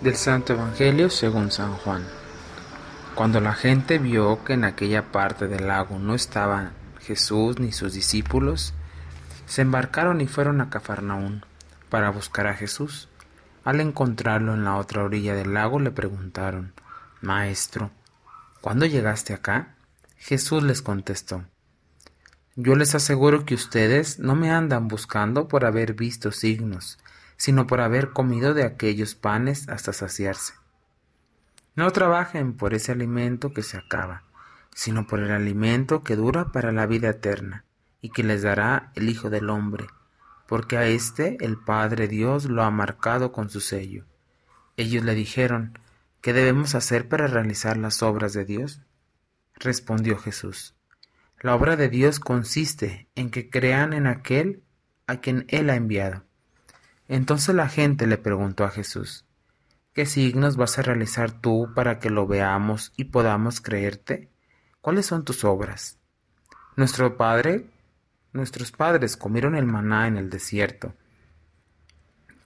Del 0.00 0.16
Santo 0.16 0.54
Evangelio 0.54 1.10
según 1.10 1.52
San 1.52 1.74
Juan. 1.74 2.06
Cuando 3.14 3.38
la 3.38 3.52
gente 3.52 3.98
vio 3.98 4.42
que 4.44 4.54
en 4.54 4.64
aquella 4.64 5.12
parte 5.12 5.46
del 5.46 5.66
lago 5.66 5.98
no 5.98 6.14
estaban 6.14 6.72
Jesús 7.02 7.58
ni 7.58 7.70
sus 7.72 7.92
discípulos, 7.92 8.72
se 9.44 9.60
embarcaron 9.60 10.22
y 10.22 10.26
fueron 10.26 10.62
a 10.62 10.70
Cafarnaún 10.70 11.44
para 11.90 12.08
buscar 12.08 12.46
a 12.46 12.54
Jesús. 12.54 13.10
Al 13.62 13.78
encontrarlo 13.78 14.54
en 14.54 14.64
la 14.64 14.76
otra 14.76 15.04
orilla 15.04 15.34
del 15.34 15.52
lago 15.52 15.78
le 15.78 15.90
preguntaron, 15.90 16.72
Maestro, 17.20 17.90
¿cuándo 18.62 18.86
llegaste 18.86 19.34
acá? 19.34 19.74
Jesús 20.16 20.62
les 20.62 20.80
contestó, 20.80 21.44
Yo 22.56 22.74
les 22.74 22.94
aseguro 22.94 23.44
que 23.44 23.54
ustedes 23.54 24.18
no 24.18 24.34
me 24.34 24.50
andan 24.50 24.88
buscando 24.88 25.46
por 25.46 25.66
haber 25.66 25.92
visto 25.92 26.32
signos, 26.32 26.98
sino 27.40 27.66
por 27.66 27.80
haber 27.80 28.10
comido 28.10 28.52
de 28.52 28.64
aquellos 28.64 29.14
panes 29.14 29.66
hasta 29.70 29.94
saciarse. 29.94 30.52
No 31.74 31.90
trabajen 31.90 32.52
por 32.52 32.74
ese 32.74 32.92
alimento 32.92 33.54
que 33.54 33.62
se 33.62 33.78
acaba, 33.78 34.24
sino 34.74 35.06
por 35.06 35.20
el 35.20 35.30
alimento 35.30 36.04
que 36.04 36.16
dura 36.16 36.52
para 36.52 36.70
la 36.70 36.84
vida 36.84 37.08
eterna, 37.08 37.64
y 38.02 38.10
que 38.10 38.24
les 38.24 38.42
dará 38.42 38.92
el 38.94 39.08
Hijo 39.08 39.30
del 39.30 39.48
Hombre, 39.48 39.86
porque 40.46 40.76
a 40.76 40.86
éste 40.86 41.38
el 41.40 41.56
Padre 41.56 42.08
Dios 42.08 42.44
lo 42.44 42.62
ha 42.62 42.70
marcado 42.70 43.32
con 43.32 43.48
su 43.48 43.62
sello. 43.62 44.04
Ellos 44.76 45.02
le 45.02 45.14
dijeron, 45.14 45.78
¿qué 46.20 46.34
debemos 46.34 46.74
hacer 46.74 47.08
para 47.08 47.26
realizar 47.26 47.78
las 47.78 48.02
obras 48.02 48.34
de 48.34 48.44
Dios? 48.44 48.82
Respondió 49.54 50.18
Jesús, 50.18 50.74
la 51.40 51.54
obra 51.54 51.76
de 51.76 51.88
Dios 51.88 52.20
consiste 52.20 53.08
en 53.14 53.30
que 53.30 53.48
crean 53.48 53.94
en 53.94 54.06
aquel 54.06 54.62
a 55.06 55.20
quien 55.22 55.46
Él 55.48 55.70
ha 55.70 55.76
enviado. 55.76 56.26
Entonces 57.10 57.56
la 57.56 57.68
gente 57.68 58.06
le 58.06 58.18
preguntó 58.18 58.62
a 58.62 58.70
Jesús, 58.70 59.26
¿qué 59.94 60.06
signos 60.06 60.56
vas 60.56 60.78
a 60.78 60.82
realizar 60.82 61.32
tú 61.32 61.72
para 61.74 61.98
que 61.98 62.08
lo 62.08 62.28
veamos 62.28 62.92
y 62.96 63.06
podamos 63.06 63.60
creerte? 63.60 64.30
¿Cuáles 64.80 65.06
son 65.06 65.24
tus 65.24 65.42
obras? 65.42 65.98
Nuestro 66.76 67.16
padre, 67.16 67.68
nuestros 68.32 68.70
padres 68.70 69.16
comieron 69.16 69.56
el 69.56 69.66
maná 69.66 70.06
en 70.06 70.18
el 70.18 70.30
desierto, 70.30 70.94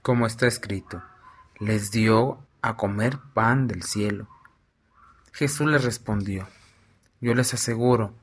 como 0.00 0.26
está 0.26 0.46
escrito, 0.46 1.02
les 1.60 1.90
dio 1.90 2.46
a 2.62 2.78
comer 2.78 3.18
pan 3.34 3.66
del 3.66 3.82
cielo. 3.82 4.30
Jesús 5.34 5.66
les 5.66 5.84
respondió, 5.84 6.48
yo 7.20 7.34
les 7.34 7.52
aseguro, 7.52 8.14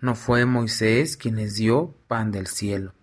no 0.00 0.16
fue 0.16 0.44
Moisés 0.44 1.16
quien 1.16 1.36
les 1.36 1.54
dio 1.54 1.94
pan 2.08 2.32
del 2.32 2.48
cielo 2.48 2.94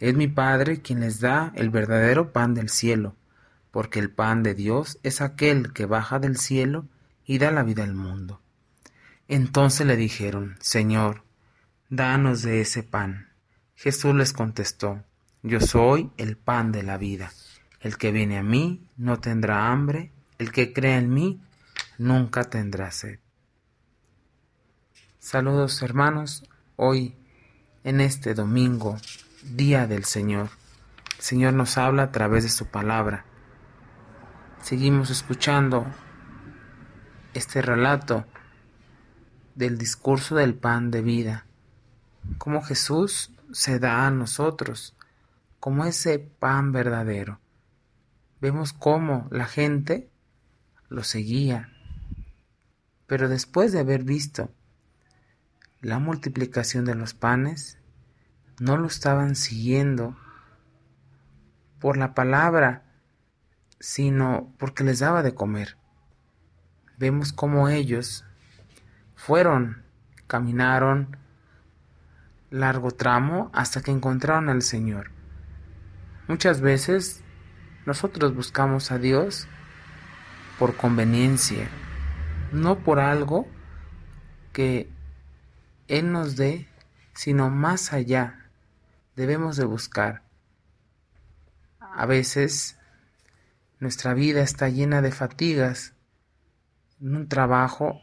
es 0.00 0.14
mi 0.14 0.28
Padre 0.28 0.80
quien 0.80 1.00
les 1.00 1.20
da 1.20 1.52
el 1.56 1.70
verdadero 1.70 2.32
pan 2.32 2.54
del 2.54 2.68
cielo, 2.68 3.16
porque 3.70 3.98
el 3.98 4.10
pan 4.10 4.42
de 4.42 4.54
Dios 4.54 4.98
es 5.02 5.20
aquel 5.20 5.72
que 5.72 5.86
baja 5.86 6.18
del 6.18 6.36
cielo 6.36 6.86
y 7.24 7.38
da 7.38 7.50
la 7.50 7.62
vida 7.62 7.84
al 7.84 7.94
mundo. 7.94 8.40
Entonces 9.26 9.86
le 9.86 9.96
dijeron, 9.96 10.56
Señor, 10.60 11.24
danos 11.90 12.42
de 12.42 12.60
ese 12.60 12.82
pan. 12.82 13.28
Jesús 13.74 14.14
les 14.14 14.32
contestó, 14.32 15.04
Yo 15.42 15.60
soy 15.60 16.10
el 16.16 16.36
pan 16.36 16.72
de 16.72 16.82
la 16.82 16.96
vida. 16.96 17.32
El 17.80 17.96
que 17.96 18.10
viene 18.10 18.38
a 18.38 18.42
mí 18.42 18.88
no 18.96 19.20
tendrá 19.20 19.70
hambre, 19.70 20.10
el 20.38 20.50
que 20.50 20.72
cree 20.72 20.96
en 20.96 21.12
mí 21.12 21.40
nunca 21.98 22.44
tendrá 22.44 22.90
sed. 22.90 23.18
Saludos 25.18 25.82
hermanos, 25.82 26.44
hoy 26.76 27.14
en 27.84 28.00
este 28.00 28.34
domingo 28.34 28.96
día 29.56 29.86
del 29.86 30.04
Señor. 30.04 30.50
El 31.16 31.22
Señor 31.24 31.54
nos 31.54 31.78
habla 31.78 32.04
a 32.04 32.12
través 32.12 32.44
de 32.44 32.50
su 32.50 32.66
palabra. 32.66 33.24
Seguimos 34.62 35.10
escuchando 35.10 35.86
este 37.34 37.62
relato 37.62 38.26
del 39.54 39.78
discurso 39.78 40.36
del 40.36 40.54
pan 40.54 40.90
de 40.90 41.02
vida, 41.02 41.46
cómo 42.36 42.62
Jesús 42.62 43.32
se 43.52 43.78
da 43.78 44.06
a 44.06 44.10
nosotros 44.10 44.94
como 45.60 45.84
ese 45.84 46.18
pan 46.18 46.72
verdadero. 46.72 47.40
Vemos 48.40 48.72
cómo 48.72 49.26
la 49.30 49.46
gente 49.46 50.10
lo 50.88 51.02
seguía, 51.02 51.72
pero 53.06 53.28
después 53.28 53.72
de 53.72 53.80
haber 53.80 54.04
visto 54.04 54.52
la 55.80 55.98
multiplicación 55.98 56.84
de 56.84 56.94
los 56.94 57.14
panes, 57.14 57.77
no 58.60 58.76
lo 58.76 58.86
estaban 58.86 59.36
siguiendo 59.36 60.16
por 61.78 61.96
la 61.96 62.14
palabra, 62.14 62.82
sino 63.78 64.52
porque 64.58 64.84
les 64.84 64.98
daba 64.98 65.22
de 65.22 65.34
comer. 65.34 65.76
Vemos 66.98 67.32
cómo 67.32 67.68
ellos 67.68 68.24
fueron, 69.14 69.84
caminaron 70.26 71.16
largo 72.50 72.90
tramo 72.90 73.50
hasta 73.52 73.82
que 73.82 73.90
encontraron 73.90 74.48
al 74.48 74.62
Señor. 74.62 75.10
Muchas 76.26 76.60
veces 76.60 77.22
nosotros 77.86 78.34
buscamos 78.34 78.90
a 78.90 78.98
Dios 78.98 79.46
por 80.58 80.76
conveniencia, 80.76 81.68
no 82.52 82.78
por 82.78 82.98
algo 82.98 83.46
que 84.52 84.90
Él 85.86 86.10
nos 86.10 86.36
dé, 86.36 86.68
sino 87.14 87.50
más 87.50 87.92
allá 87.92 88.47
debemos 89.18 89.56
de 89.56 89.64
buscar. 89.64 90.22
A 91.80 92.06
veces 92.06 92.78
nuestra 93.80 94.14
vida 94.14 94.42
está 94.42 94.68
llena 94.68 95.02
de 95.02 95.10
fatigas, 95.10 95.94
en 97.00 97.16
un 97.16 97.28
trabajo 97.28 98.00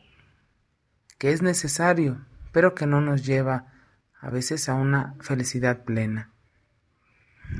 que 1.17 1.31
es 1.31 1.41
necesario, 1.41 2.25
pero 2.51 2.75
que 2.75 2.85
no 2.85 2.99
nos 2.99 3.25
lleva 3.25 3.71
a 4.19 4.29
veces 4.29 4.67
a 4.67 4.73
una 4.73 5.15
felicidad 5.21 5.85
plena. 5.85 6.31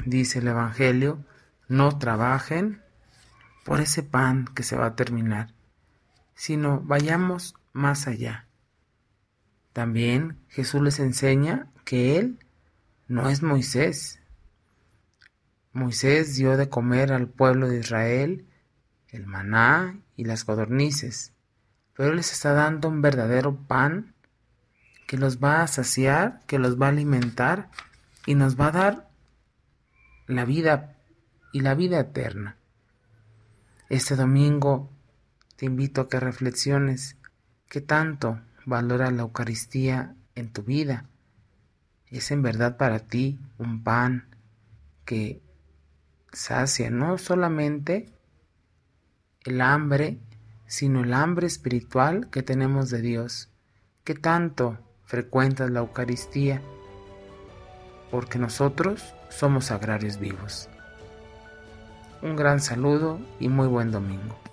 Dice 0.05 0.39
el 0.39 0.49
Evangelio, 0.49 1.25
no 1.69 1.97
trabajen 1.97 2.81
por 3.63 3.79
ese 3.79 4.03
pan 4.03 4.45
que 4.53 4.63
se 4.63 4.75
va 4.75 4.87
a 4.87 4.95
terminar, 4.95 5.53
sino 6.33 6.81
vayamos 6.81 7.55
más 7.71 8.07
allá. 8.07 8.47
También 9.71 10.39
Jesús 10.49 10.81
les 10.81 10.99
enseña 10.99 11.71
que 11.85 12.17
Él 12.17 12.44
no 13.07 13.29
es 13.29 13.43
Moisés. 13.43 14.19
Moisés 15.73 16.35
dio 16.35 16.57
de 16.57 16.69
comer 16.69 17.11
al 17.11 17.27
pueblo 17.27 17.67
de 17.67 17.79
Israel 17.79 18.47
el 19.09 19.27
maná 19.27 19.99
y 20.15 20.25
las 20.25 20.43
codornices, 20.43 21.33
pero 21.95 22.13
les 22.13 22.31
está 22.31 22.53
dando 22.53 22.89
un 22.89 23.01
verdadero 23.01 23.55
pan 23.55 24.15
que 25.07 25.17
los 25.17 25.37
va 25.37 25.61
a 25.61 25.67
saciar, 25.67 26.41
que 26.47 26.57
los 26.57 26.81
va 26.81 26.87
a 26.87 26.89
alimentar 26.89 27.69
y 28.25 28.35
nos 28.35 28.59
va 28.59 28.67
a 28.67 28.71
dar 28.71 29.09
la 30.25 30.45
vida 30.45 30.95
y 31.53 31.59
la 31.59 31.75
vida 31.75 31.99
eterna. 31.99 32.57
Este 33.89 34.15
domingo 34.15 34.89
te 35.57 35.67
invito 35.67 36.01
a 36.01 36.09
que 36.09 36.19
reflexiones 36.19 37.17
qué 37.69 37.81
tanto 37.81 38.41
valora 38.65 39.11
la 39.11 39.21
Eucaristía 39.21 40.15
en 40.33 40.51
tu 40.51 40.63
vida 40.63 41.05
es 42.17 42.31
en 42.31 42.41
verdad 42.41 42.77
para 42.77 42.99
ti 42.99 43.39
un 43.57 43.83
pan 43.83 44.29
que 45.05 45.41
sacia 46.31 46.89
no 46.89 47.17
solamente 47.17 48.11
el 49.43 49.61
hambre, 49.61 50.19
sino 50.67 51.03
el 51.03 51.13
hambre 51.13 51.47
espiritual 51.47 52.29
que 52.29 52.43
tenemos 52.43 52.89
de 52.89 53.01
Dios. 53.01 53.49
¿Qué 54.03 54.15
tanto 54.15 54.77
frecuentas 55.03 55.69
la 55.69 55.79
Eucaristía? 55.79 56.61
Porque 58.11 58.39
nosotros 58.39 59.13
somos 59.29 59.71
agrarios 59.71 60.19
vivos. 60.19 60.69
Un 62.21 62.35
gran 62.35 62.59
saludo 62.59 63.19
y 63.39 63.49
muy 63.49 63.67
buen 63.67 63.91
domingo. 63.91 64.44